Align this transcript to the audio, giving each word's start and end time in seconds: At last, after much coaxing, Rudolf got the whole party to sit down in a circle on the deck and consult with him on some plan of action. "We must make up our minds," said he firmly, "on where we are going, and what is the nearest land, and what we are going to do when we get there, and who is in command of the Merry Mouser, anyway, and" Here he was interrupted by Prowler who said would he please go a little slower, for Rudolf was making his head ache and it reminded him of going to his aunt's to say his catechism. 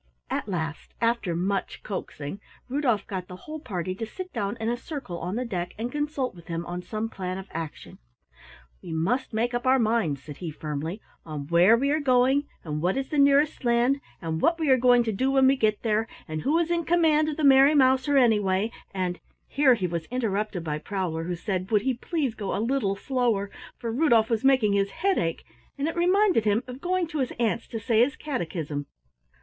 At 0.31 0.47
last, 0.49 0.95
after 0.99 1.35
much 1.35 1.83
coaxing, 1.83 2.39
Rudolf 2.67 3.05
got 3.05 3.27
the 3.27 3.35
whole 3.45 3.59
party 3.59 3.93
to 3.93 4.05
sit 4.07 4.33
down 4.33 4.57
in 4.59 4.67
a 4.67 4.75
circle 4.75 5.19
on 5.19 5.35
the 5.35 5.45
deck 5.45 5.75
and 5.77 5.91
consult 5.91 6.33
with 6.33 6.47
him 6.47 6.65
on 6.65 6.81
some 6.81 7.07
plan 7.07 7.37
of 7.37 7.47
action. 7.51 7.99
"We 8.81 8.93
must 8.93 9.31
make 9.31 9.53
up 9.53 9.67
our 9.67 9.77
minds," 9.77 10.23
said 10.23 10.37
he 10.37 10.49
firmly, 10.49 11.01
"on 11.23 11.45
where 11.49 11.77
we 11.77 11.91
are 11.91 11.99
going, 11.99 12.45
and 12.63 12.81
what 12.81 12.97
is 12.97 13.09
the 13.09 13.19
nearest 13.19 13.63
land, 13.63 14.01
and 14.23 14.41
what 14.41 14.59
we 14.59 14.71
are 14.71 14.77
going 14.77 15.03
to 15.03 15.11
do 15.11 15.29
when 15.29 15.45
we 15.45 15.55
get 15.55 15.83
there, 15.83 16.07
and 16.27 16.41
who 16.41 16.57
is 16.57 16.71
in 16.71 16.83
command 16.83 17.29
of 17.29 17.37
the 17.37 17.43
Merry 17.43 17.75
Mouser, 17.75 18.17
anyway, 18.17 18.71
and" 18.95 19.19
Here 19.45 19.75
he 19.75 19.85
was 19.85 20.05
interrupted 20.07 20.63
by 20.63 20.79
Prowler 20.79 21.25
who 21.25 21.35
said 21.35 21.69
would 21.69 21.83
he 21.83 21.93
please 21.93 22.33
go 22.33 22.55
a 22.57 22.57
little 22.57 22.95
slower, 22.95 23.51
for 23.77 23.91
Rudolf 23.91 24.31
was 24.31 24.43
making 24.43 24.73
his 24.73 24.89
head 24.89 25.19
ache 25.19 25.43
and 25.77 25.87
it 25.87 25.95
reminded 25.95 26.43
him 26.45 26.63
of 26.65 26.81
going 26.81 27.05
to 27.09 27.19
his 27.19 27.31
aunt's 27.37 27.67
to 27.67 27.79
say 27.79 27.99
his 27.99 28.15
catechism. 28.15 28.87